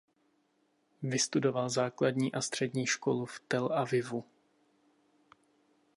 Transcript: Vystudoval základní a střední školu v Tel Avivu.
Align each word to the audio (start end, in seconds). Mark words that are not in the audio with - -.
Vystudoval 1.03 1.69
základní 1.69 2.33
a 2.33 2.41
střední 2.41 2.85
školu 2.85 3.25
v 3.25 3.39
Tel 3.47 3.69
Avivu. 3.73 4.23